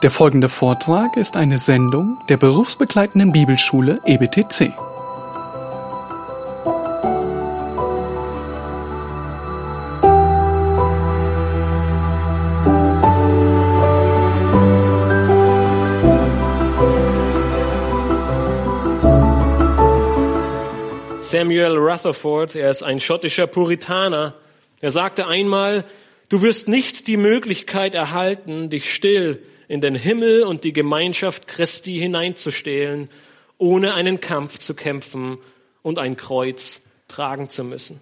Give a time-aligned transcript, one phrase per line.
[0.00, 4.72] Der folgende Vortrag ist eine Sendung der berufsbegleitenden Bibelschule EBTC.
[21.20, 24.34] Samuel Rutherford, er ist ein schottischer Puritaner,
[24.80, 25.84] er sagte einmal,
[26.28, 31.98] du wirst nicht die Möglichkeit erhalten, dich still in den Himmel und die Gemeinschaft Christi
[31.98, 33.08] hineinzustehlen,
[33.58, 35.38] ohne einen Kampf zu kämpfen
[35.82, 38.00] und ein Kreuz tragen zu müssen.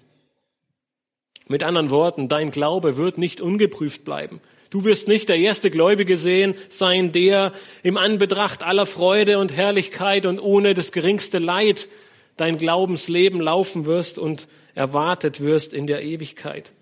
[1.49, 4.41] Mit anderen Worten, dein Glaube wird nicht ungeprüft bleiben.
[4.71, 7.53] Du wirst nicht der erste Gläubige sehen, sein, der
[7.83, 11.89] im Anbetracht aller Freude und Herrlichkeit und ohne das geringste Leid
[12.37, 16.73] dein Glaubensleben laufen wirst und erwartet wirst in der Ewigkeit.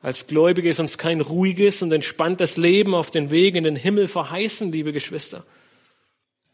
[0.00, 4.08] Als Gläubige ist uns kein ruhiges und entspanntes Leben auf den Weg in den Himmel
[4.08, 5.44] verheißen, liebe Geschwister.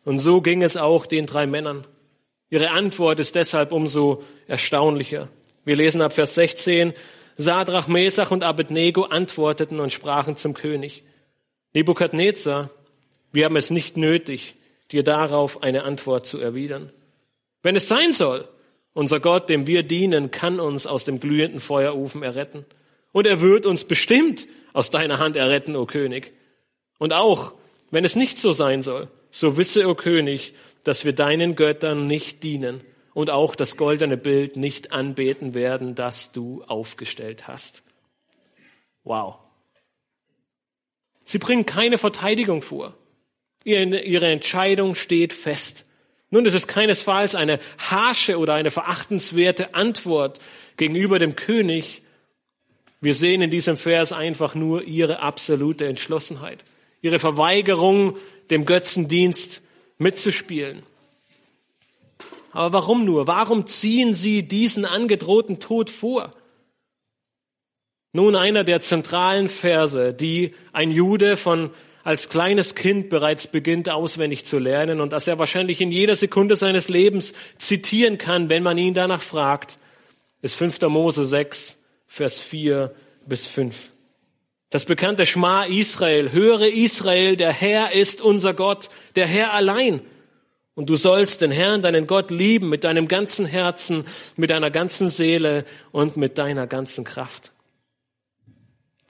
[0.04, 1.86] Und so ging es auch den drei Männern.
[2.50, 5.28] Ihre Antwort ist deshalb umso erstaunlicher.
[5.64, 6.92] Wir lesen ab Vers 16,
[7.36, 11.02] Sadrach, Mesach und Abednego antworteten und sprachen zum König,
[11.74, 12.70] Nebukadnezar,
[13.32, 14.54] wir haben es nicht nötig,
[14.92, 16.90] dir darauf eine Antwort zu erwidern.
[17.62, 18.48] Wenn es sein soll,
[18.94, 22.64] unser Gott, dem wir dienen, kann uns aus dem glühenden Feuerofen erretten.
[23.16, 26.34] Und er wird uns bestimmt aus deiner Hand erretten, o König.
[26.98, 27.54] Und auch,
[27.90, 30.52] wenn es nicht so sein soll, so wisse, o König,
[30.84, 32.82] dass wir deinen Göttern nicht dienen
[33.14, 37.82] und auch das goldene Bild nicht anbeten werden, das du aufgestellt hast.
[39.02, 39.36] Wow.
[41.24, 42.98] Sie bringen keine Verteidigung vor.
[43.64, 45.86] Ihre Entscheidung steht fest.
[46.28, 50.38] Nun, es ist keinesfalls eine harsche oder eine verachtenswerte Antwort
[50.76, 52.02] gegenüber dem König,
[53.00, 56.64] wir sehen in diesem Vers einfach nur ihre absolute Entschlossenheit,
[57.02, 58.16] ihre Verweigerung,
[58.50, 59.62] dem Götzendienst
[59.98, 60.82] mitzuspielen.
[62.52, 63.26] Aber warum nur?
[63.26, 66.30] Warum ziehen sie diesen angedrohten Tod vor?
[68.12, 71.70] Nun einer der zentralen Verse, die ein Jude von
[72.02, 76.54] als kleines Kind bereits beginnt auswendig zu lernen und das er wahrscheinlich in jeder Sekunde
[76.54, 79.76] seines Lebens zitieren kann, wenn man ihn danach fragt,
[80.40, 80.80] ist 5.
[80.82, 81.75] Mose 6,
[82.06, 82.94] Vers 4
[83.26, 83.90] bis 5.
[84.70, 90.00] Das bekannte Schma Israel, höre Israel, der Herr ist unser Gott, der Herr allein.
[90.74, 94.04] Und du sollst den Herrn, deinen Gott lieben mit deinem ganzen Herzen,
[94.36, 97.52] mit deiner ganzen Seele und mit deiner ganzen Kraft.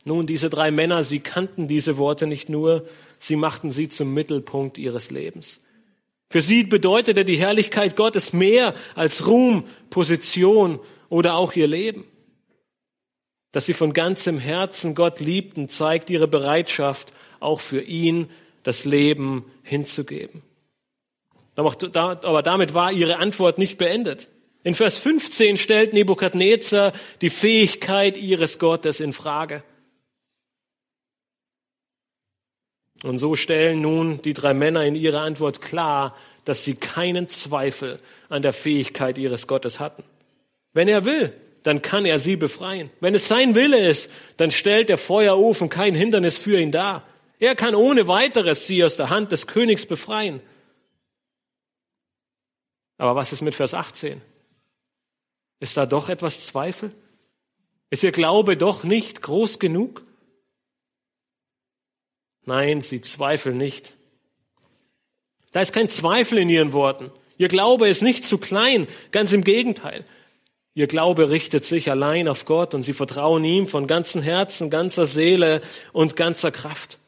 [0.04, 2.86] Nun, diese drei Männer, sie kannten diese Worte nicht nur,
[3.18, 5.62] sie machten sie zum Mittelpunkt ihres Lebens.
[6.30, 12.04] Für sie bedeutete die Herrlichkeit Gottes mehr als Ruhm, Position oder auch ihr Leben.
[13.56, 18.28] Dass sie von ganzem Herzen Gott liebten, zeigt ihre Bereitschaft, auch für ihn
[18.64, 20.42] das Leben hinzugeben.
[21.54, 24.28] Aber damit war ihre Antwort nicht beendet.
[24.62, 29.62] In Vers 15 stellt Nebukadnezar die Fähigkeit ihres Gottes in Frage.
[33.04, 38.00] Und so stellen nun die drei Männer in ihrer Antwort klar, dass sie keinen Zweifel
[38.28, 40.04] an der Fähigkeit ihres Gottes hatten.
[40.74, 41.32] Wenn er will,
[41.66, 42.90] dann kann er sie befreien.
[43.00, 47.04] Wenn es sein Wille ist, dann stellt der Feuerofen kein Hindernis für ihn dar.
[47.38, 50.40] Er kann ohne weiteres sie aus der Hand des Königs befreien.
[52.98, 54.22] Aber was ist mit Vers 18?
[55.60, 56.92] Ist da doch etwas Zweifel?
[57.90, 60.02] Ist ihr Glaube doch nicht groß genug?
[62.44, 63.96] Nein, sie zweifeln nicht.
[65.52, 67.10] Da ist kein Zweifel in ihren Worten.
[67.38, 70.04] Ihr Glaube ist nicht zu klein, ganz im Gegenteil.
[70.76, 75.06] Ihr Glaube richtet sich allein auf Gott und sie vertrauen ihm von ganzem Herzen, ganzer
[75.06, 75.62] Seele
[75.94, 76.98] und ganzer Kraft.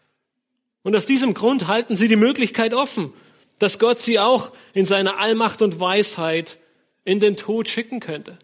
[0.83, 3.13] Und aus diesem Grund halten sie die Möglichkeit offen,
[3.59, 6.57] dass Gott sie auch in seiner Allmacht und Weisheit
[7.05, 8.39] in den Tod schicken könnte.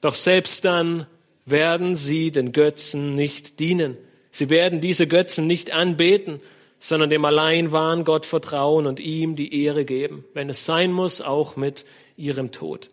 [0.00, 1.08] Doch selbst dann
[1.44, 3.96] werden sie den Götzen nicht dienen.
[4.30, 6.40] Sie werden diese Götzen nicht anbeten,
[6.78, 11.20] sondern dem allein wahren Gott vertrauen und ihm die Ehre geben, wenn es sein muss,
[11.20, 11.86] auch mit
[12.16, 12.90] ihrem Tod.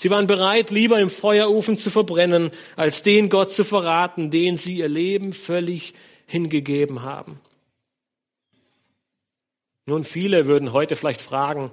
[0.00, 4.76] Sie waren bereit, lieber im Feuerofen zu verbrennen, als den Gott zu verraten, den sie
[4.76, 5.92] ihr Leben völlig
[6.24, 7.38] hingegeben haben.
[9.84, 11.70] Nun, viele würden heute vielleicht fragen,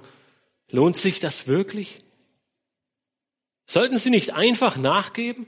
[0.70, 2.04] lohnt sich das wirklich?
[3.64, 5.46] Sollten sie nicht einfach nachgeben?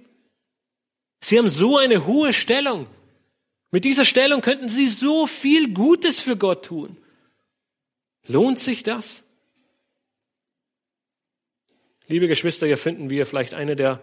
[1.20, 2.86] Sie haben so eine hohe Stellung.
[3.72, 6.96] Mit dieser Stellung könnten sie so viel Gutes für Gott tun.
[8.26, 9.22] Lohnt sich das?
[12.10, 14.00] Liebe Geschwister, hier finden wir vielleicht eine der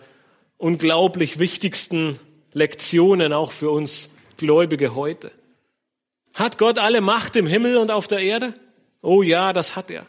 [0.55, 2.17] unglaublich wichtigsten
[2.53, 5.29] Lektionen auch für uns Gläubige heute.
[6.33, 8.53] Hat Gott alle Macht im Himmel und auf der Erde?
[9.01, 10.07] Oh ja, das hat er.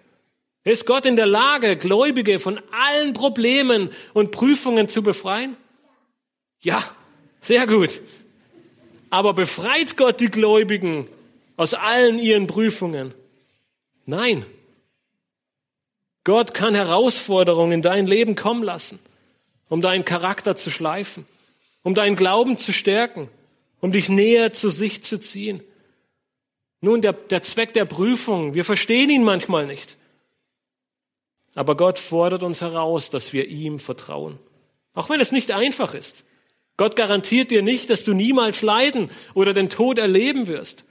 [0.63, 5.57] Ist Gott in der Lage, Gläubige von allen Problemen und Prüfungen zu befreien?
[6.61, 6.85] Ja,
[7.41, 8.01] sehr gut.
[9.11, 11.09] Aber befreit Gott die Gläubigen
[11.57, 13.13] aus allen ihren Prüfungen?
[14.07, 14.47] Nein.
[16.29, 18.99] Gott kann Herausforderungen in dein Leben kommen lassen,
[19.71, 21.25] um deinen Charakter zu schleifen,
[21.83, 23.31] um deinen Glauben zu stärken,
[23.81, 25.63] um dich näher zu sich zu ziehen.
[26.83, 29.97] Nun, der, der Zweck der Prüfung, wir verstehen ihn manchmal nicht.
[31.55, 34.39] Aber Gott fordert uns heraus, dass wir ihm vertrauen.
[34.93, 36.27] Auch wenn es nicht einfach ist.
[36.77, 40.85] Gott garantiert dir nicht, dass du niemals leiden oder den Tod erleben wirst.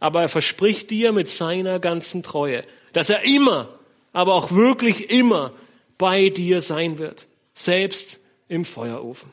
[0.00, 2.64] Aber er verspricht dir mit seiner ganzen Treue,
[2.94, 3.77] dass er immer,
[4.12, 5.52] aber auch wirklich immer
[5.98, 7.26] bei dir sein wird.
[7.54, 9.30] Selbst im Feuerofen.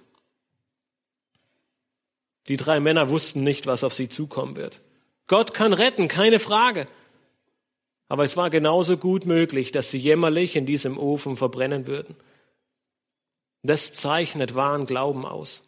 [2.47, 4.81] Die drei Männer wussten nicht, was auf sie zukommen wird.
[5.27, 6.87] Gott kann retten, keine Frage.
[8.07, 12.15] Aber es war genauso gut möglich, dass sie jämmerlich in diesem Ofen verbrennen würden.
[13.63, 15.63] Das zeichnet wahren Glauben aus.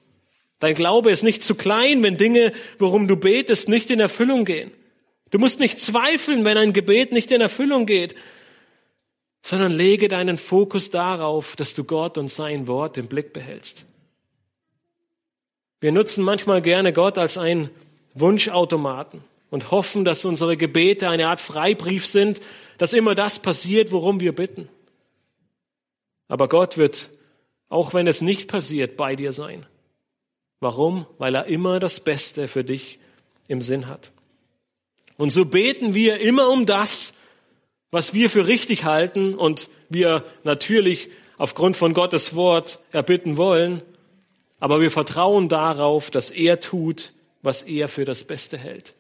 [0.60, 4.72] Dein Glaube ist nicht zu klein, wenn Dinge, worum du betest, nicht in Erfüllung gehen.
[5.32, 8.16] Du musst nicht zweifeln, wenn ein Gebet nicht in Erfüllung geht,
[9.48, 13.86] sondern lege deinen Fokus darauf, dass du Gott und sein Wort im Blick behältst.
[15.80, 17.70] Wir nutzen manchmal gerne Gott als einen
[18.14, 22.42] Wunschautomaten und hoffen, dass unsere Gebete eine Art Freibrief sind,
[22.78, 24.68] dass immer das passiert, worum wir bitten.
[26.28, 27.10] Aber Gott wird,
[27.70, 29.66] auch wenn es nicht passiert, bei dir sein.
[30.60, 31.06] Warum?
[31.20, 33.00] Weil er immer das Beste für dich
[33.48, 34.12] im Sinn hat.
[35.16, 37.14] Und so beten wir immer um das,
[37.92, 43.82] was wir für richtig halten und wir natürlich aufgrund von Gottes Wort erbitten wollen,
[44.60, 48.96] aber wir vertrauen darauf, dass er tut, was er für das Beste hält.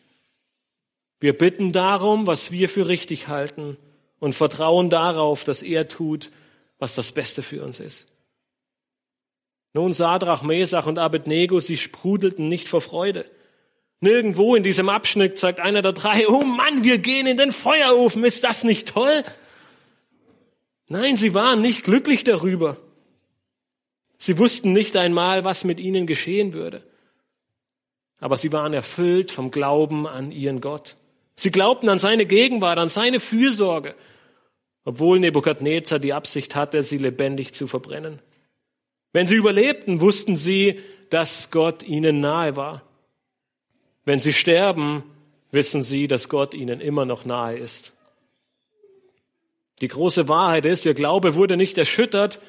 [1.20, 3.78] Wir bitten darum, was wir für richtig halten
[4.20, 6.32] und vertrauen darauf, dass er tut,
[6.78, 8.08] was das Beste für uns ist.
[9.74, 13.26] Nun, Sadrach, Mesach und Abednego, sie sprudelten nicht vor Freude.
[14.00, 18.24] Nirgendwo in diesem Abschnitt sagt einer der drei, oh Mann, wir gehen in den Feuerofen,
[18.24, 19.24] ist das nicht toll?
[20.88, 22.78] Nein, sie waren nicht glücklich darüber.
[24.18, 26.84] Sie wussten nicht einmal, was mit ihnen geschehen würde.
[28.20, 30.96] Aber sie waren erfüllt vom Glauben an ihren Gott.
[31.36, 33.96] Sie glaubten an seine Gegenwart, an seine Fürsorge,
[34.86, 38.20] obwohl Nebukadnezar die Absicht hatte, sie lebendig zu verbrennen.
[39.12, 40.80] Wenn sie überlebten, wussten sie,
[41.10, 42.87] dass Gott ihnen nahe war.
[44.08, 45.04] Wenn sie sterben,
[45.52, 47.92] wissen sie, dass Gott ihnen immer noch nahe ist.
[49.82, 52.40] Die große Wahrheit ist, ihr Glaube wurde nicht erschüttert,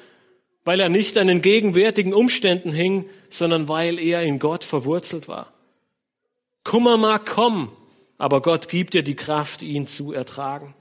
[0.63, 5.51] weil er nicht an den gegenwärtigen Umständen hing, sondern weil er in Gott verwurzelt war.
[6.63, 7.69] Kummer mag kommen,
[8.17, 10.73] aber Gott gibt dir die Kraft, ihn zu ertragen.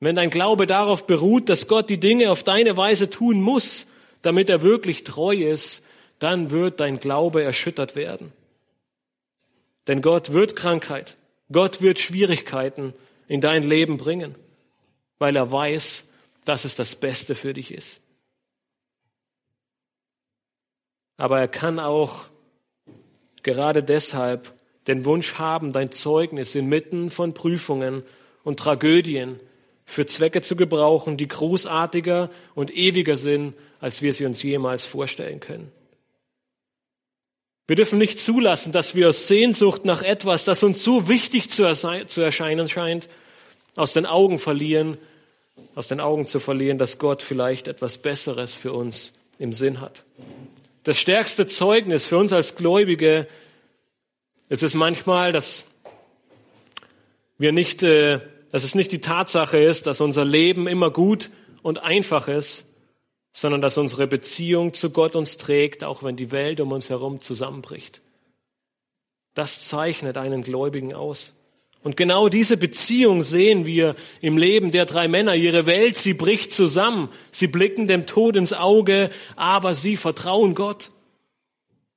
[0.00, 3.86] Wenn dein Glaube darauf beruht, dass Gott die Dinge auf deine Weise tun muss,
[4.22, 5.84] damit er wirklich treu ist,
[6.20, 8.32] dann wird dein Glaube erschüttert werden.
[9.86, 11.16] Denn Gott wird Krankheit,
[11.52, 12.94] Gott wird Schwierigkeiten
[13.28, 14.34] in dein Leben bringen,
[15.18, 16.10] weil er weiß,
[16.44, 18.00] dass es das Beste für dich ist.
[21.16, 22.26] Aber er kann auch
[23.42, 24.52] gerade deshalb
[24.86, 28.02] den Wunsch haben, dein Zeugnis inmitten von Prüfungen
[28.42, 29.40] und Tragödien
[29.86, 35.40] für Zwecke zu gebrauchen, die großartiger und ewiger sind, als wir sie uns jemals vorstellen
[35.40, 35.70] können.
[37.66, 41.64] Wir dürfen nicht zulassen, dass wir aus Sehnsucht nach etwas, das uns so wichtig zu,
[41.64, 43.08] erscheinen scheint,
[43.74, 44.98] aus den Augen verlieren,
[45.74, 50.04] aus den Augen zu verlieren, dass Gott vielleicht etwas Besseres für uns im Sinn hat.
[50.84, 53.26] Das stärkste Zeugnis für uns als Gläubige
[54.48, 55.64] es ist manchmal, dass
[57.38, 61.30] wir nicht, äh, dass es nicht die Tatsache ist, dass unser Leben immer gut
[61.62, 62.66] und einfach ist,
[63.36, 67.18] sondern dass unsere Beziehung zu Gott uns trägt, auch wenn die Welt um uns herum
[67.18, 68.00] zusammenbricht.
[69.34, 71.34] Das zeichnet einen Gläubigen aus.
[71.82, 75.34] Und genau diese Beziehung sehen wir im Leben der drei Männer.
[75.34, 77.10] Ihre Welt, sie bricht zusammen.
[77.32, 80.92] Sie blicken dem Tod ins Auge, aber sie vertrauen Gott.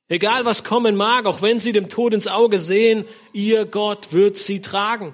[0.09, 4.37] Egal was kommen mag, auch wenn sie dem Tod ins Auge sehen, ihr Gott wird
[4.37, 5.13] sie tragen.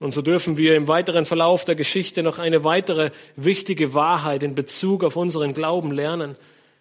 [0.00, 4.54] Und so dürfen wir im weiteren Verlauf der Geschichte noch eine weitere wichtige Wahrheit in
[4.54, 6.36] Bezug auf unseren Glauben lernen,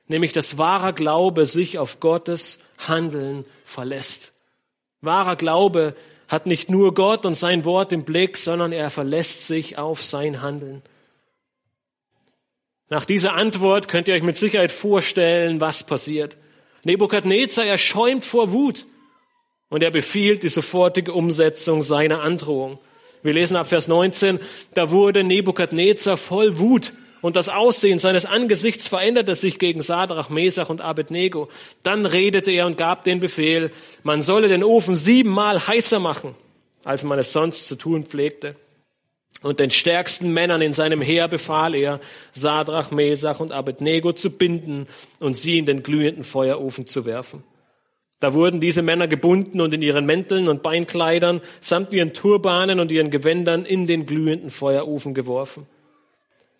[0.08, 4.32] nämlich dass wahrer Glaube sich auf Gottes Handeln verlässt.
[5.02, 5.96] Wahrer Glaube
[6.30, 10.42] hat nicht nur Gott und sein Wort im Blick, sondern er verlässt sich auf sein
[10.42, 10.82] Handeln.
[12.88, 16.38] Nach dieser Antwort könnt ihr euch mit Sicherheit vorstellen, was passiert.
[16.84, 18.86] Nebukadnezar, er schäumt vor Wut.
[19.70, 22.80] Und er befiehlt die sofortige Umsetzung seiner Androhung.
[23.24, 24.40] Wir lesen ab Vers 19,
[24.74, 30.70] da wurde Nebukadnezar voll Wut und das Aussehen seines Angesichts veränderte sich gegen Sadrach, Mesach
[30.70, 31.50] und Abednego.
[31.84, 33.72] Dann redete er und gab den Befehl,
[34.04, 36.36] man solle den Ofen siebenmal heißer machen,
[36.84, 38.56] als man es sonst zu tun pflegte.
[39.42, 42.00] Und den stärksten Männern in seinem Heer befahl er,
[42.32, 44.88] Sadrach, Mesach und Abednego zu binden
[45.20, 47.44] und sie in den glühenden Feuerofen zu werfen.
[48.20, 52.92] Da wurden diese Männer gebunden und in ihren Mänteln und Beinkleidern samt ihren Turbanen und
[52.92, 55.68] ihren Gewändern in den glühenden Feuerofen geworfen.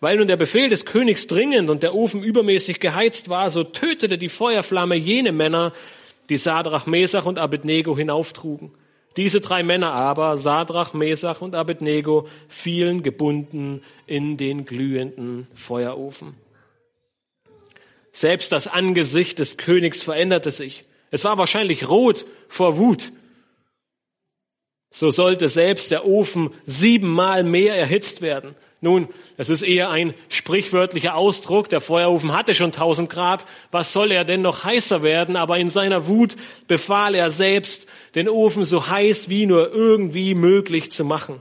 [0.00, 4.16] Weil nun der Befehl des Königs dringend und der Ofen übermäßig geheizt war, so tötete
[4.16, 5.74] die Feuerflamme jene Männer,
[6.30, 8.70] die Sadrach, Mesach und Abednego hinauftrugen.
[9.18, 16.34] Diese drei Männer aber, Sadrach, Mesach und Abednego, fielen gebunden in den glühenden Feuerofen.
[18.12, 20.84] Selbst das Angesicht des Königs veränderte sich.
[21.10, 23.12] Es war wahrscheinlich rot vor Wut.
[24.90, 28.56] So sollte selbst der Ofen siebenmal mehr erhitzt werden.
[28.80, 31.68] Nun, es ist eher ein sprichwörtlicher Ausdruck.
[31.68, 33.46] Der Feuerofen hatte schon 1000 Grad.
[33.70, 35.36] Was soll er denn noch heißer werden?
[35.36, 36.34] Aber in seiner Wut
[36.66, 41.40] befahl er selbst, den Ofen so heiß wie nur irgendwie möglich zu machen.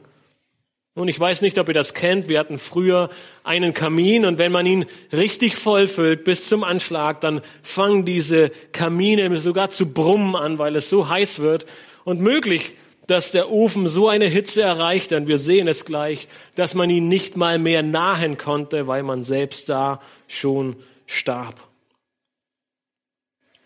[0.99, 2.27] Nun, ich weiß nicht, ob ihr das kennt.
[2.27, 3.09] Wir hatten früher
[3.45, 9.37] einen Kamin und wenn man ihn richtig vollfüllt bis zum Anschlag, dann fangen diese Kamine
[9.37, 11.65] sogar zu brummen an, weil es so heiß wird.
[12.03, 12.75] Und möglich
[13.07, 17.07] dass der Ofen so eine Hitze erreicht, denn wir sehen es gleich, dass man ihn
[17.07, 20.75] nicht mal mehr nahen konnte, weil man selbst da schon
[21.07, 21.68] starb.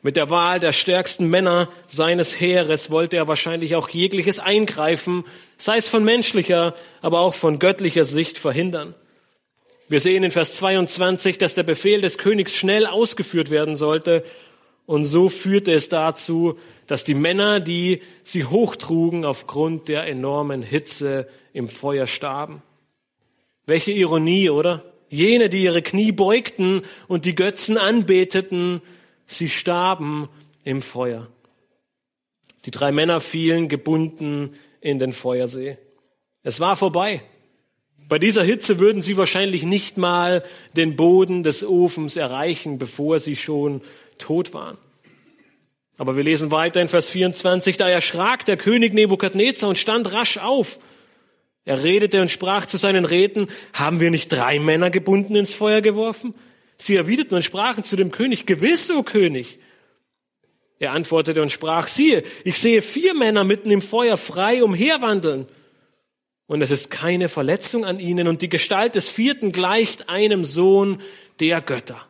[0.05, 5.23] Mit der Wahl der stärksten Männer seines Heeres wollte er wahrscheinlich auch jegliches Eingreifen,
[5.57, 8.95] sei es von menschlicher, aber auch von göttlicher Sicht verhindern.
[9.87, 14.23] Wir sehen in Vers 22, dass der Befehl des Königs schnell ausgeführt werden sollte
[14.85, 16.57] und so führte es dazu,
[16.87, 22.61] dass die Männer, die sie hochtrugen, aufgrund der enormen Hitze im Feuer starben.
[23.65, 24.83] Welche Ironie, oder?
[25.09, 28.81] Jene, die ihre Knie beugten und die Götzen anbeteten,
[29.25, 30.29] sie starben
[30.63, 31.27] im Feuer.
[32.65, 35.77] Die drei Männer fielen gebunden in den Feuersee.
[36.43, 37.23] Es war vorbei.
[38.09, 40.43] Bei dieser Hitze würden sie wahrscheinlich nicht mal
[40.75, 43.81] den Boden des Ofens erreichen, bevor sie schon
[44.17, 44.77] tot waren.
[45.97, 50.37] Aber wir lesen weiter in Vers 24, da erschrak der König Nebukadnezar und stand rasch
[50.37, 50.79] auf.
[51.65, 55.81] Er redete und sprach zu seinen Räten, haben wir nicht drei Männer gebunden ins Feuer
[55.81, 56.33] geworfen?
[56.83, 59.57] Sie erwiderten und sprachen zu dem König, gewiss, o König.
[60.79, 65.47] Er antwortete und sprach, siehe, ich sehe vier Männer mitten im Feuer frei umherwandeln.
[66.45, 71.01] Und es ist keine Verletzung an ihnen und die Gestalt des vierten gleicht einem Sohn
[71.39, 72.05] der Götter.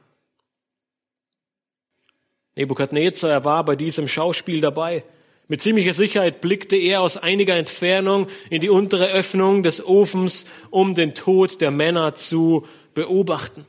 [2.55, 5.03] Nebukadnezar, er war bei diesem Schauspiel dabei.
[5.47, 10.95] Mit ziemlicher Sicherheit blickte er aus einiger Entfernung in die untere Öffnung des Ofens, um
[10.95, 12.65] den Tod der Männer zu
[12.95, 13.67] beobachten.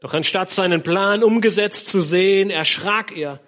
[0.00, 3.40] Doch anstatt seinen Plan umgesetzt zu sehen, erschrak er.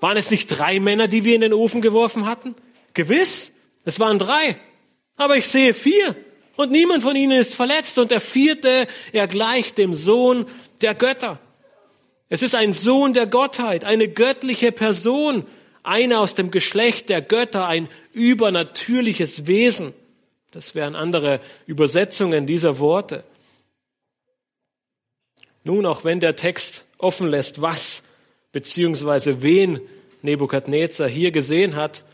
[0.00, 2.54] Waren es nicht drei Männer, die wir in den Ofen geworfen hatten?
[2.94, 3.52] Gewiss,
[3.84, 4.56] es waren drei.
[5.16, 6.16] Aber ich sehe vier.
[6.56, 7.98] Und niemand von ihnen ist verletzt.
[7.98, 10.46] Und der vierte, er gleicht dem Sohn
[10.80, 11.38] der Götter.
[12.28, 15.44] Es ist ein Sohn der Gottheit, eine göttliche Person,
[15.82, 19.92] einer aus dem Geschlecht der Götter, ein übernatürliches Wesen.
[20.52, 23.24] Das wären andere Übersetzungen dieser Worte.
[25.64, 28.02] Nun, auch wenn der Text offen lässt, was
[28.52, 29.80] beziehungsweise wen
[30.22, 32.04] Nebukadnezar hier gesehen hat,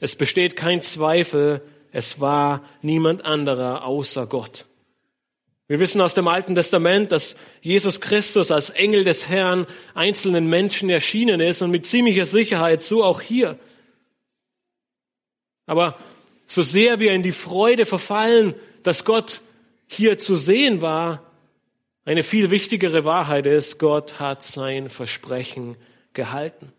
[0.00, 1.60] es besteht kein Zweifel,
[1.92, 4.66] es war niemand anderer außer Gott.
[5.66, 10.88] Wir wissen aus dem Alten Testament, dass Jesus Christus als Engel des Herrn einzelnen Menschen
[10.88, 13.58] erschienen ist und mit ziemlicher Sicherheit so auch hier.
[15.66, 15.98] Aber
[16.46, 19.42] so sehr wir in die Freude verfallen, dass Gott
[19.86, 21.27] hier zu sehen war,
[22.08, 25.76] eine viel wichtigere Wahrheit ist, Gott hat sein Versprechen
[26.14, 26.72] gehalten.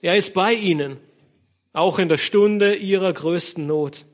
[0.00, 0.96] Er ist bei ihnen,
[1.72, 4.06] auch in der Stunde ihrer größten Not.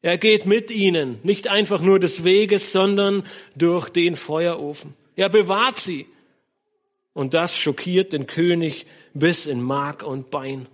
[0.00, 3.24] Er geht mit ihnen, nicht einfach nur des Weges, sondern
[3.56, 4.94] durch den Feuerofen.
[5.16, 6.06] Er bewahrt sie.
[7.12, 10.68] Und das schockiert den König bis in Mark und Bein.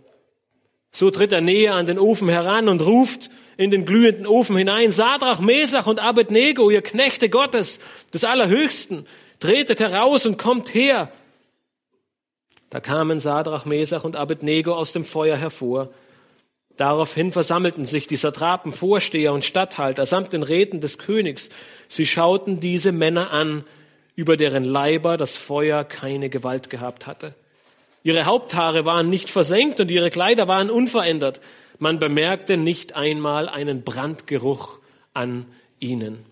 [0.95, 4.93] So tritt er näher an den Ofen heran und ruft in den glühenden Ofen hinein,
[4.93, 7.81] Sadrach, Mesach und Abednego, ihr Knechte Gottes,
[8.13, 9.05] des Allerhöchsten,
[9.41, 11.11] tretet heraus und kommt her.
[12.71, 15.91] Da kamen Sadrach, Mesach und Abednego aus dem Feuer hervor
[16.77, 21.49] Daraufhin versammelten sich die Satrapen, Vorsteher und Statthalter samt den Räten des Königs.
[21.87, 23.65] Sie schauten diese Männer an,
[24.17, 27.35] über deren Leiber das Feuer keine Gewalt gehabt hatte.
[28.05, 31.41] Ihre Haupthaare waren nicht versenkt und ihre Kleider waren unverändert.
[31.79, 34.79] Man bemerkte nicht einmal einen Brandgeruch
[35.15, 35.47] an
[35.81, 36.25] ihnen.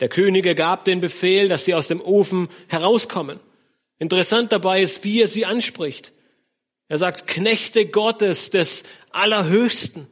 [0.00, 3.38] Der Könige gab den Befehl, dass sie aus dem Ofen herauskommen.
[3.98, 6.12] Interessant dabei ist, wie er sie anspricht.
[6.88, 10.06] Er sagt, Knechte Gottes des Allerhöchsten.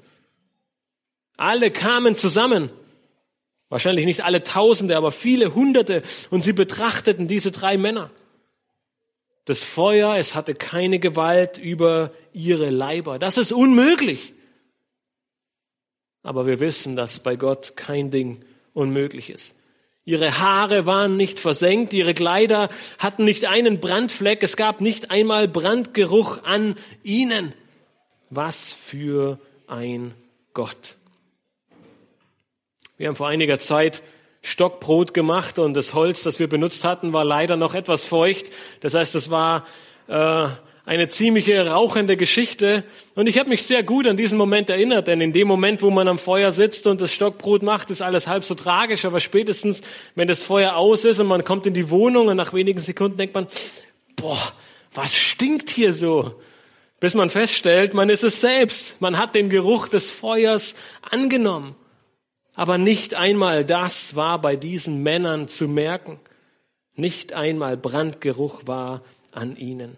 [1.38, 2.69] Alle kamen zusammen.
[3.71, 6.02] Wahrscheinlich nicht alle Tausende, aber viele Hunderte.
[6.28, 8.11] Und sie betrachteten diese drei Männer.
[9.49, 13.19] Das Feuer, es hatte keine Gewalt über ihre Leiber.
[13.19, 14.35] Das ist unmöglich.
[16.23, 19.55] Aber wir wissen, dass bei Gott kein Ding unmöglich ist.
[20.05, 25.49] Ihre Haare waren nicht versenkt, ihre Kleider hatten nicht einen Brandfleck, es gab nicht einmal
[25.49, 27.55] Brandgeruch an ihnen.
[28.28, 30.12] Was für ein
[30.52, 30.97] Gott.
[32.99, 34.02] Wir haben vor einiger Zeit
[34.49, 38.50] Stockbrot gemacht und das Holz, das wir benutzt hatten, war leider noch etwas feucht.
[38.81, 39.67] Das heißt, es war
[40.09, 40.49] äh,
[40.87, 42.83] eine ziemliche rauchende Geschichte.
[43.14, 45.90] Und ich habe mich sehr gut an diesen Moment erinnert, denn in dem Moment, wo
[45.90, 49.05] man am Feuer sitzt und das Stockbrot macht, ist alles halb so tragisch.
[49.05, 49.83] Aber spätestens,
[50.14, 53.19] wenn das Feuer aus ist und man kommt in die Wohnung und nach wenigen Sekunden
[53.19, 53.47] denkt man,
[54.17, 54.40] boah,
[54.95, 56.40] was stinkt hier so?
[57.00, 58.99] Bis man feststellt, man ist es selbst.
[59.00, 61.76] Man hat den Geruch des Feuers angenommen.
[62.59, 66.19] Aber nicht einmal das war bei diesen Männern zu merken.
[66.97, 69.97] Nicht einmal Brandgeruch war an ihnen.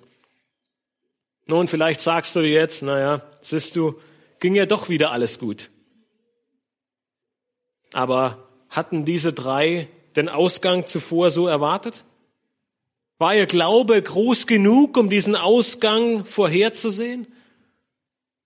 [1.47, 3.99] Nun, vielleicht sagst du dir jetzt, naja, siehst du,
[4.41, 5.71] ging ja doch wieder alles gut.
[7.95, 12.05] Aber hatten diese drei den Ausgang zuvor so erwartet?
[13.17, 17.27] War ihr Glaube groß genug, um diesen Ausgang vorherzusehen?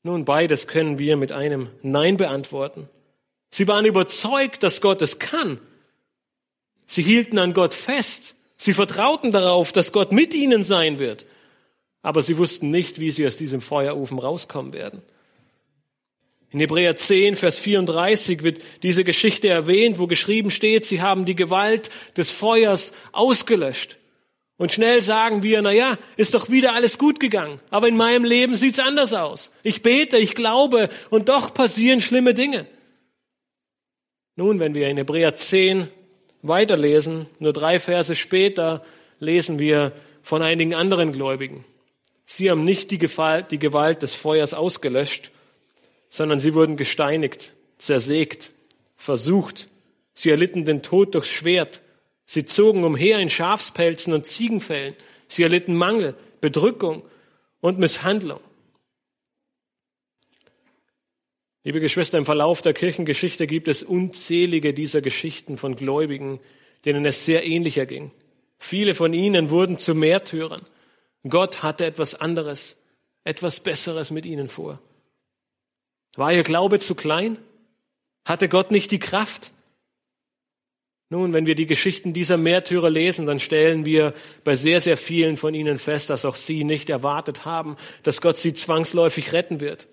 [0.04, 2.88] Nun, beides können wir mit einem Nein beantworten.
[3.54, 5.60] Sie waren überzeugt, dass Gott es kann.
[6.86, 8.34] Sie hielten an Gott fest.
[8.56, 11.26] Sie vertrauten darauf, dass Gott mit ihnen sein wird
[12.04, 15.00] aber sie wussten nicht, wie sie aus diesem Feuerofen rauskommen werden.
[16.50, 21.34] In Hebräer 10, Vers 34 wird diese Geschichte erwähnt, wo geschrieben steht, sie haben die
[21.34, 23.96] Gewalt des Feuers ausgelöscht.
[24.58, 27.58] Und schnell sagen wir, na ja, ist doch wieder alles gut gegangen.
[27.70, 29.50] Aber in meinem Leben sieht's anders aus.
[29.62, 32.66] Ich bete, ich glaube und doch passieren schlimme Dinge.
[34.36, 35.88] Nun, wenn wir in Hebräer 10
[36.42, 38.84] weiterlesen, nur drei Verse später
[39.20, 39.92] lesen wir
[40.22, 41.64] von einigen anderen Gläubigen.
[42.26, 45.30] Sie haben nicht die Gewalt, die Gewalt des Feuers ausgelöscht,
[46.08, 48.52] sondern sie wurden gesteinigt, zersägt,
[48.96, 49.68] versucht.
[50.14, 51.82] Sie erlitten den Tod durchs Schwert.
[52.24, 54.96] Sie zogen umher in Schafspelzen und Ziegenfällen.
[55.28, 57.02] Sie erlitten Mangel, Bedrückung
[57.60, 58.40] und Misshandlung.
[61.66, 66.38] Liebe Geschwister, im Verlauf der Kirchengeschichte gibt es unzählige dieser Geschichten von Gläubigen,
[66.84, 68.10] denen es sehr ähnlich erging.
[68.58, 70.66] Viele von ihnen wurden zu Märtyrern.
[71.26, 72.76] Gott hatte etwas anderes,
[73.24, 74.78] etwas Besseres mit ihnen vor.
[76.16, 77.38] War ihr Glaube zu klein?
[78.26, 79.52] Hatte Gott nicht die Kraft?
[81.08, 85.38] Nun, wenn wir die Geschichten dieser Märtyrer lesen, dann stellen wir bei sehr, sehr vielen
[85.38, 89.88] von ihnen fest, dass auch sie nicht erwartet haben, dass Gott sie zwangsläufig retten wird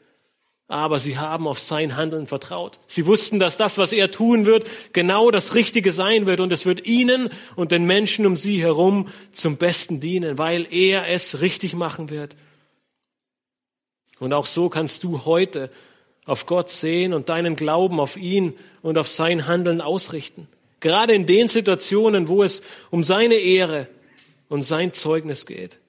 [0.72, 2.80] aber sie haben auf sein Handeln vertraut.
[2.88, 6.66] Sie wussten, dass das, was er tun wird, genau das Richtige sein wird und es
[6.66, 11.76] wird ihnen und den Menschen um sie herum zum Besten dienen, weil er es richtig
[11.76, 12.36] machen wird.
[14.20, 15.70] Und auch so kannst du heute
[16.26, 20.48] auf Gott sehen und deinen Glauben auf ihn und auf sein Handeln ausrichten.
[20.80, 23.88] Gerade in den Situationen, wo es um seine Ehre
[24.48, 25.80] und sein Zeugnis geht.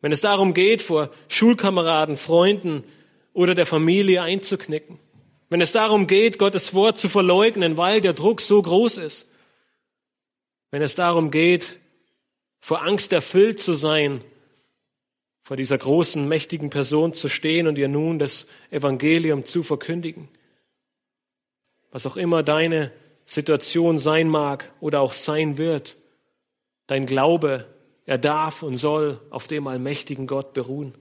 [0.00, 2.84] Wenn es darum geht, vor Schulkameraden, Freunden,
[3.32, 4.98] oder der Familie einzuknicken.
[5.48, 9.28] Wenn es darum geht, Gottes Wort zu verleugnen, weil der Druck so groß ist.
[10.70, 11.78] Wenn es darum geht,
[12.60, 14.22] vor Angst erfüllt zu sein,
[15.42, 20.28] vor dieser großen, mächtigen Person zu stehen und ihr nun das Evangelium zu verkündigen.
[21.90, 22.92] Was auch immer deine
[23.26, 25.96] Situation sein mag oder auch sein wird,
[26.86, 27.66] dein Glaube,
[28.06, 30.94] er darf und soll auf dem allmächtigen Gott beruhen.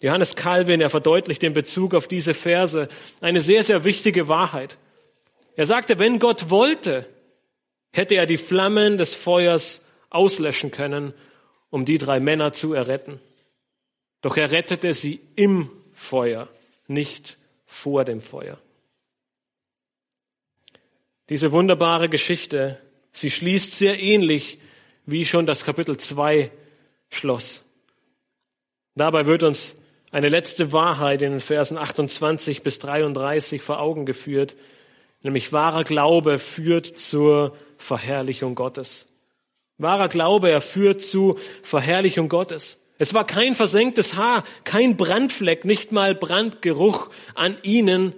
[0.00, 2.88] Johannes Calvin, er verdeutlicht den Bezug auf diese Verse
[3.20, 4.76] eine sehr, sehr wichtige Wahrheit.
[5.56, 7.06] Er sagte, wenn Gott wollte,
[7.92, 11.14] hätte er die Flammen des Feuers auslöschen können,
[11.70, 13.20] um die drei Männer zu erretten.
[14.20, 16.48] Doch er rettete sie im Feuer,
[16.88, 18.58] nicht vor dem Feuer.
[21.28, 22.80] Diese wunderbare Geschichte,
[23.12, 24.58] sie schließt sehr ähnlich,
[25.06, 26.50] wie schon das Kapitel 2
[27.08, 27.64] schloss.
[28.94, 29.75] Dabei wird uns
[30.10, 34.56] eine letzte Wahrheit in den Versen 28 bis 33 vor Augen geführt,
[35.22, 39.06] nämlich wahrer Glaube führt zur Verherrlichung Gottes.
[39.78, 42.78] Wahrer Glaube, er führt zu Verherrlichung Gottes.
[42.98, 48.14] Es war kein versenktes Haar, kein Brandfleck, nicht mal Brandgeruch an ihnen.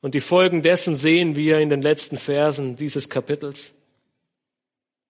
[0.00, 3.74] Und die Folgen dessen sehen wir in den letzten Versen dieses Kapitels.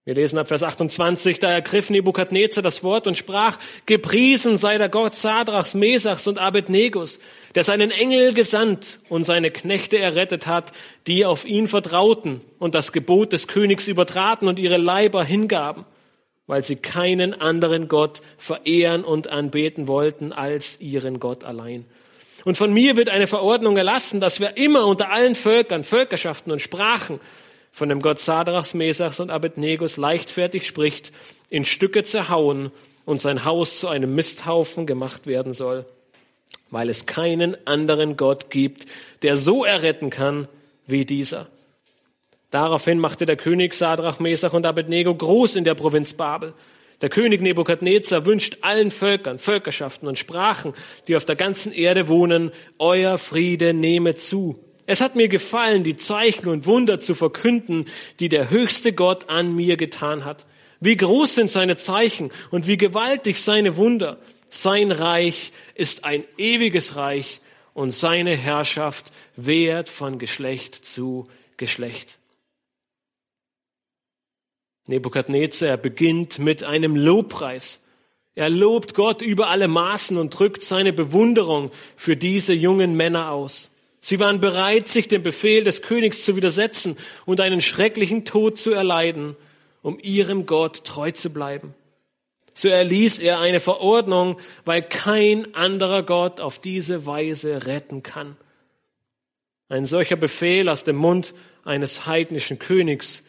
[0.07, 4.89] Wir lesen ab Vers 28, da ergriff Nebukadnezar das Wort und sprach, gepriesen sei der
[4.89, 7.21] Gott Sadrachs, Mesachs und Abednegus,
[7.55, 10.73] der seinen Engel gesandt und seine Knechte errettet hat,
[11.07, 15.85] die auf ihn vertrauten und das Gebot des Königs übertraten und ihre Leiber hingaben
[16.51, 21.85] weil sie keinen anderen Gott verehren und anbeten wollten als ihren Gott allein.
[22.45, 26.59] Und von mir wird eine Verordnung erlassen, dass wer immer unter allen Völkern, Völkerschaften und
[26.59, 27.21] Sprachen
[27.73, 31.13] von dem Gott Sadrachs, Mesachs und Abednegos leichtfertig spricht,
[31.49, 32.71] in Stücke zerhauen
[33.05, 35.85] und sein Haus zu einem Misthaufen gemacht werden soll,
[36.71, 38.87] weil es keinen anderen Gott gibt,
[39.23, 40.49] der so erretten kann
[40.87, 41.49] wie dieser.
[42.51, 46.53] Daraufhin machte der König Sadrach, Mesach und Abednego groß in der Provinz Babel.
[47.01, 50.75] Der König Nebukadnezar wünscht allen Völkern, Völkerschaften und Sprachen,
[51.09, 54.59] die auf der ganzen Erde wohnen, euer Friede nehme zu.
[54.87, 57.87] Es hat mir gefallen, die Zeichen und Wunder zu verkünden,
[58.19, 60.47] die der höchste Gott an mir getan hat.
[60.81, 64.19] Wie groß sind seine Zeichen und wie gewaltig seine Wunder.
[64.49, 67.41] Sein Reich ist ein ewiges Reich
[67.75, 72.19] und seine Herrschaft währt von Geschlecht zu Geschlecht.
[74.89, 77.81] Nebukadnezar, beginnt mit einem Lobpreis.
[78.35, 83.70] Er lobt Gott über alle Maßen und drückt seine Bewunderung für diese jungen Männer aus.
[84.01, 88.73] Sie waren bereit, sich dem Befehl des Königs zu widersetzen und einen schrecklichen Tod zu
[88.73, 89.37] erleiden,
[89.83, 91.75] um ihrem Gott treu zu bleiben.
[92.55, 98.37] So erließ er eine Verordnung, weil kein anderer Gott auf diese Weise retten kann.
[99.69, 101.33] Ein solcher Befehl aus dem Mund
[101.65, 103.23] eines heidnischen Königs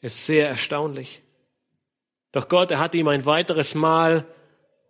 [0.00, 1.22] ist sehr erstaunlich.
[2.30, 4.24] Doch Gott, er hat ihm ein weiteres Mal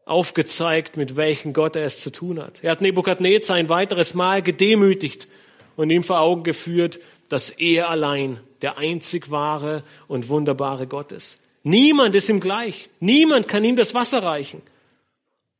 [0.07, 2.63] aufgezeigt, mit welchem Gott er es zu tun hat.
[2.63, 5.29] Er hat Nebukadnezar ein weiteres Mal gedemütigt
[5.77, 11.39] und ihm vor Augen geführt, dass er allein der einzig wahre und wunderbare Gott ist.
[11.63, 12.91] Niemand ist ihm gleich.
[13.01, 14.61] Niemand kann ihm das Wasser reichen.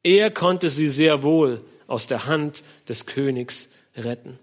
[0.03, 4.39] Er konnte sie sehr wohl aus der Hand des Königs retten.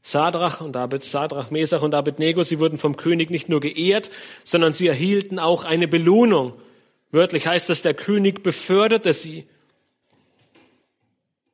[0.00, 4.10] Sadrach und Abed, Sadrach, Mesach und Abednego, sie wurden vom König nicht nur geehrt,
[4.42, 6.54] sondern sie erhielten auch eine Belohnung.
[7.12, 9.46] Wörtlich heißt das, der König beförderte sie.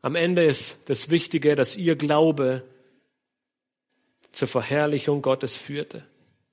[0.01, 2.63] Am Ende ist das Wichtige, dass ihr Glaube
[4.31, 6.05] zur Verherrlichung Gottes führte.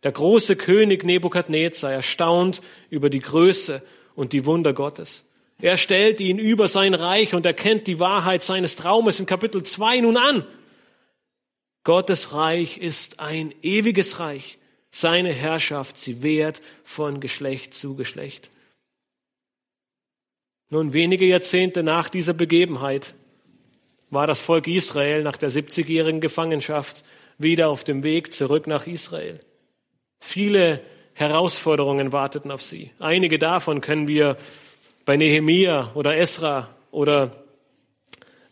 [0.01, 3.83] Der große König Nebukadnezar erstaunt über die Größe
[4.15, 5.25] und die Wunder Gottes.
[5.61, 10.01] Er stellt ihn über sein Reich und erkennt die Wahrheit seines Traumes in Kapitel 2
[10.01, 10.45] nun an.
[11.83, 14.57] Gottes Reich ist ein ewiges Reich.
[14.89, 18.49] Seine Herrschaft, sie währt von Geschlecht zu Geschlecht.
[20.69, 23.13] Nun, wenige Jahrzehnte nach dieser Begebenheit
[24.09, 27.03] war das Volk Israel nach der 70-jährigen Gefangenschaft
[27.37, 29.39] wieder auf dem Weg zurück nach Israel.
[30.19, 30.81] Viele
[31.13, 32.91] Herausforderungen warteten auf sie.
[32.99, 34.37] Einige davon können wir
[35.05, 37.43] bei Nehemia oder Esra oder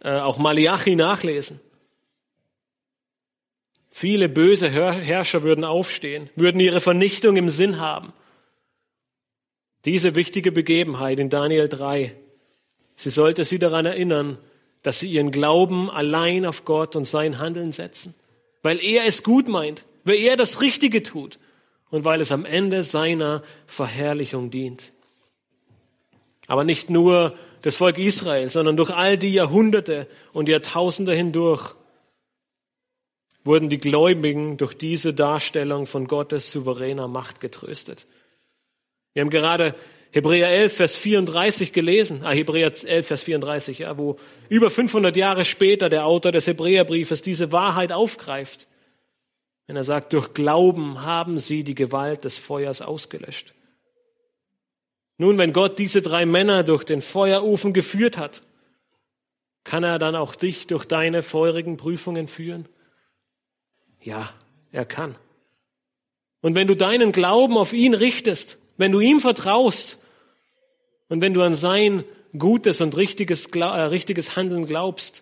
[0.02, 1.60] äh, auch Malachi nachlesen.
[3.90, 8.12] Viele böse Herrscher würden aufstehen, würden ihre Vernichtung im Sinn haben.
[9.86, 12.16] Diese wichtige Begebenheit in Daniel 3,
[12.96, 14.38] sie sollte sie daran erinnern,
[14.82, 18.14] dass sie ihren Glauben allein auf Gott und sein Handeln setzen,
[18.62, 21.40] weil er es gut meint, weil er das Richtige tut
[21.90, 24.92] und weil es am Ende seiner Verherrlichung dient.
[26.48, 31.76] Aber nicht nur das Volk Israel, sondern durch all die Jahrhunderte und Jahrtausende hindurch
[33.46, 38.06] wurden die Gläubigen durch diese Darstellung von Gottes souveräner Macht getröstet.
[39.14, 39.76] Wir haben gerade
[40.12, 45.44] Hebräer 11, Vers 34 gelesen, ah, Hebräer 11, Vers 34, ja, wo über 500 Jahre
[45.44, 48.68] später der Autor des Hebräerbriefes diese Wahrheit aufgreift.
[49.66, 53.54] Wenn er sagt, durch Glauben haben sie die Gewalt des Feuers ausgelöscht.
[55.18, 58.42] Nun, wenn Gott diese drei Männer durch den Feuerofen geführt hat,
[59.64, 62.68] kann er dann auch dich durch deine feurigen Prüfungen führen?
[64.02, 64.34] Ja,
[64.72, 65.16] er kann.
[66.42, 70.00] Und wenn du deinen Glauben auf ihn richtest, wenn du ihm vertraust
[71.10, 72.04] und wenn du an sein
[72.38, 75.22] gutes und richtiges, äh, richtiges Handeln glaubst,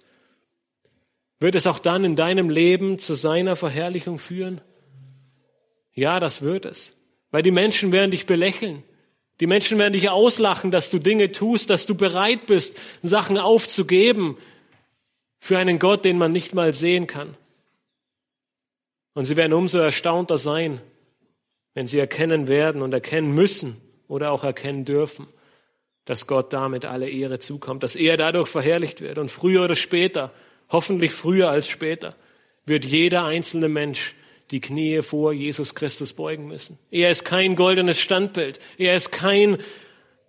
[1.40, 4.62] wird es auch dann in deinem Leben zu seiner Verherrlichung führen?
[5.94, 6.94] Ja, das wird es.
[7.32, 8.84] Weil die Menschen werden dich belächeln.
[9.40, 14.38] Die Menschen werden dich auslachen, dass du Dinge tust, dass du bereit bist, Sachen aufzugeben
[15.40, 17.36] für einen Gott, den man nicht mal sehen kann.
[19.14, 20.80] Und sie werden umso erstaunter sein,
[21.74, 25.28] wenn sie erkennen werden und erkennen müssen oder auch erkennen dürfen,
[26.06, 29.18] dass Gott damit alle Ehre zukommt, dass er dadurch verherrlicht wird.
[29.18, 30.32] Und früher oder später,
[30.70, 32.16] hoffentlich früher als später,
[32.66, 34.16] wird jeder einzelne Mensch
[34.52, 36.78] die Knie vor Jesus Christus beugen müssen.
[36.92, 38.60] Er ist kein goldenes Standbild.
[38.78, 39.58] Er ist kein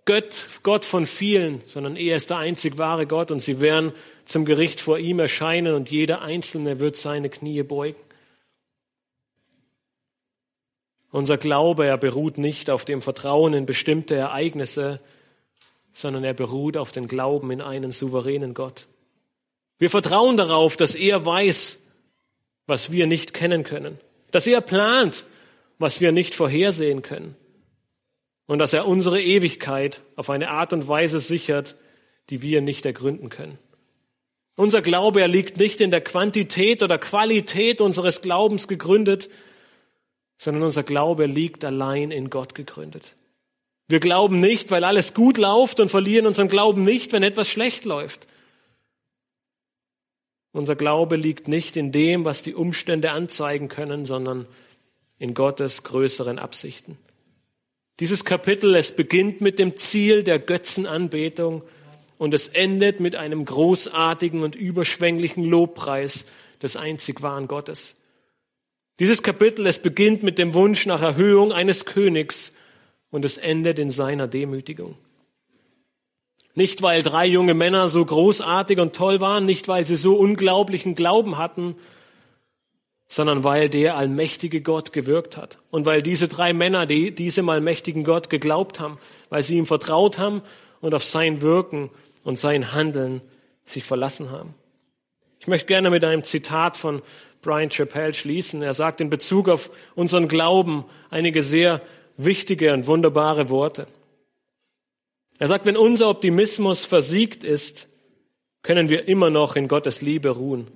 [0.05, 3.91] Gott, Gott von vielen, sondern er ist der einzig wahre Gott und sie werden
[4.25, 7.99] zum Gericht vor ihm erscheinen und jeder Einzelne wird seine Knie beugen.
[11.13, 14.99] Unser Glaube, er beruht nicht auf dem Vertrauen in bestimmte Ereignisse,
[15.91, 18.87] sondern er beruht auf den Glauben in einen souveränen Gott.
[19.77, 21.79] Wir vertrauen darauf, dass er weiß,
[22.65, 23.99] was wir nicht kennen können,
[24.31, 25.25] dass er plant,
[25.77, 27.35] was wir nicht vorhersehen können
[28.47, 31.75] und dass er unsere Ewigkeit auf eine Art und Weise sichert,
[32.31, 33.59] die wir nicht ergründen können.
[34.55, 39.29] Unser Glaube, er liegt nicht in der Quantität oder Qualität unseres Glaubens gegründet,
[40.43, 43.15] sondern unser Glaube liegt allein in Gott gegründet.
[43.87, 47.85] Wir glauben nicht, weil alles gut läuft und verlieren unseren Glauben nicht, wenn etwas schlecht
[47.85, 48.27] läuft.
[50.51, 54.45] Unser Glaube liegt nicht in dem, was die Umstände anzeigen können, sondern
[55.17, 56.97] in Gottes größeren Absichten.
[58.01, 61.63] Dieses Kapitel, es beginnt mit dem Ziel der Götzenanbetung
[62.17, 66.25] und es endet mit einem großartigen und überschwänglichen Lobpreis
[66.61, 67.95] des einzig wahren Gottes.
[68.99, 72.53] Dieses Kapitel, es beginnt mit dem Wunsch nach Erhöhung eines Königs
[73.09, 74.95] und es endet in seiner Demütigung.
[76.55, 80.93] Nicht, weil drei junge Männer so großartig und toll waren, nicht, weil sie so unglaublichen
[80.93, 81.75] Glauben hatten,
[83.07, 85.57] sondern weil der allmächtige Gott gewirkt hat.
[85.71, 90.19] Und weil diese drei Männer die, diesem allmächtigen Gott geglaubt haben, weil sie ihm vertraut
[90.19, 90.43] haben
[90.81, 91.89] und auf sein Wirken
[92.23, 93.21] und sein Handeln
[93.65, 94.53] sich verlassen haben.
[95.39, 97.01] Ich möchte gerne mit einem Zitat von
[97.43, 98.63] Brian Chappell schließen.
[98.63, 101.81] Er sagt in Bezug auf unseren Glauben einige sehr
[102.17, 103.87] wichtige und wunderbare Worte.
[105.37, 107.89] Er sagt, wenn unser Optimismus versiegt ist,
[108.63, 110.67] können wir immer noch in Gottes Liebe ruhen.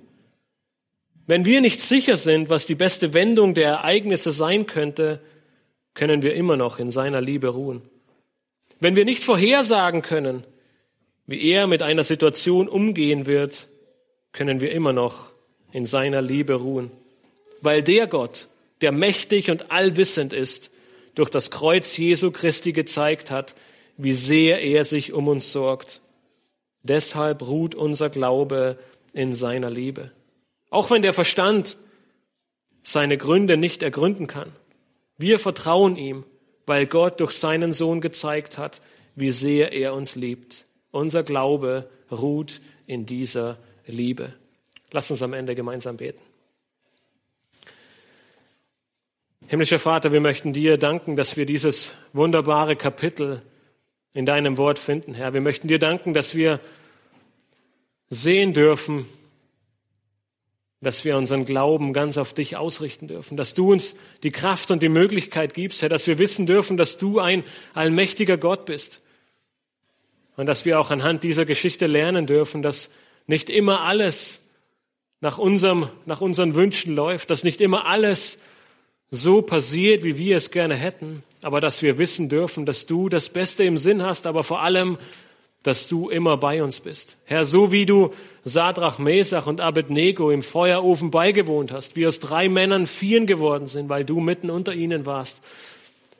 [1.26, 5.20] Wenn wir nicht sicher sind, was die beste Wendung der Ereignisse sein könnte,
[5.94, 7.82] können wir immer noch in seiner Liebe ruhen.
[8.80, 10.44] Wenn wir nicht vorhersagen können,
[11.26, 13.68] wie er mit einer Situation umgehen wird,
[14.32, 15.32] können wir immer noch
[15.72, 16.90] in seiner Liebe ruhen.
[17.60, 18.48] Weil der Gott,
[18.80, 20.70] der mächtig und allwissend ist,
[21.14, 23.54] durch das Kreuz Jesu Christi gezeigt hat,
[23.96, 26.00] wie sehr er sich um uns sorgt.
[26.82, 28.78] Deshalb ruht unser Glaube
[29.12, 30.12] in seiner Liebe.
[30.70, 31.76] Auch wenn der Verstand
[32.82, 34.52] seine Gründe nicht ergründen kann.
[35.18, 36.24] Wir vertrauen ihm,
[36.66, 38.80] weil Gott durch seinen Sohn gezeigt hat,
[39.16, 40.66] wie sehr er uns liebt.
[40.90, 44.32] Unser Glaube ruht in dieser Liebe.
[44.90, 46.20] Lass uns am Ende gemeinsam beten.
[49.46, 53.42] Himmlischer Vater, wir möchten dir danken, dass wir dieses wunderbare Kapitel
[54.14, 55.34] in deinem Wort finden, Herr.
[55.34, 56.60] Wir möchten dir danken, dass wir
[58.10, 59.06] sehen dürfen,
[60.80, 64.82] dass wir unseren Glauben ganz auf dich ausrichten dürfen, dass du uns die Kraft und
[64.82, 69.02] die Möglichkeit gibst, Herr, dass wir wissen dürfen, dass du ein allmächtiger Gott bist
[70.36, 72.90] und dass wir auch anhand dieser Geschichte lernen dürfen, dass
[73.26, 74.42] nicht immer alles
[75.20, 78.38] nach unserem, nach unseren Wünschen läuft, dass nicht immer alles
[79.10, 83.28] so passiert, wie wir es gerne hätten, aber dass wir wissen dürfen, dass du das
[83.28, 84.98] Beste im Sinn hast, aber vor allem,
[85.62, 87.16] dass du immer bei uns bist.
[87.24, 88.12] Herr, so wie du
[88.44, 93.88] Sadrach, Mesach und Abednego im Feuerofen beigewohnt hast, wie aus drei Männern vieren geworden sind,
[93.88, 95.40] weil du mitten unter ihnen warst,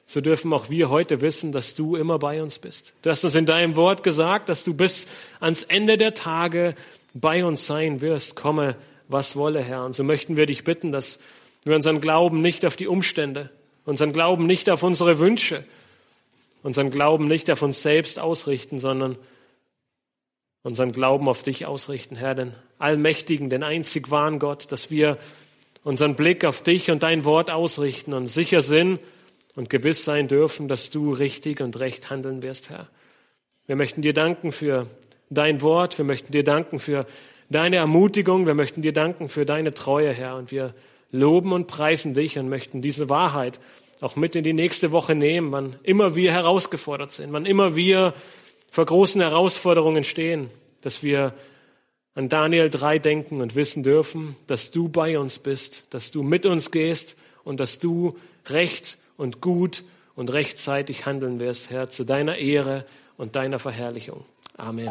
[0.07, 2.95] so dürfen auch wir heute wissen, dass du immer bei uns bist.
[3.03, 5.07] Du hast uns in deinem Wort gesagt, dass du bis
[5.39, 6.75] ans Ende der Tage
[7.21, 8.77] bei uns sein wirst, komme,
[9.09, 9.85] was wolle, Herr.
[9.85, 11.19] Und so möchten wir dich bitten, dass
[11.65, 13.51] wir unseren Glauben nicht auf die Umstände,
[13.85, 15.65] unseren Glauben nicht auf unsere Wünsche,
[16.63, 19.17] unseren Glauben nicht auf uns selbst ausrichten, sondern
[20.63, 25.19] unseren Glauben auf dich ausrichten, Herr, den allmächtigen, den einzig wahren Gott, dass wir
[25.85, 29.01] unseren Blick auf dich und dein Wort ausrichten und sicher sind
[29.55, 32.89] und gewiss sein dürfen, dass du richtig und recht handeln wirst, Herr.
[33.67, 34.87] Wir möchten dir danken für
[35.31, 37.07] dein Wort, wir möchten dir danken für
[37.51, 40.75] deine Ermutigung, wir möchten dir danken für deine Treue, Herr, und wir
[41.11, 43.61] loben und preisen dich und möchten diese Wahrheit
[44.01, 48.15] auch mit in die nächste Woche nehmen, wann immer wir herausgefordert sind, wann immer wir
[48.71, 50.51] vor großen Herausforderungen stehen,
[50.83, 51.35] dass wir
[52.15, 56.47] an Daniel 3 denken und wissen dürfen, dass du bei uns bist, dass du mit
[56.47, 62.37] uns gehst und dass du recht und gut und rechtzeitig handeln wirst, Herr, zu deiner
[62.37, 62.85] Ehre
[63.17, 64.25] und deiner Verherrlichung.
[64.57, 64.91] Amen.